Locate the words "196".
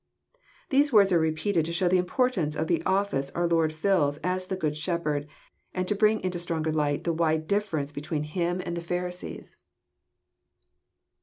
9.61-9.61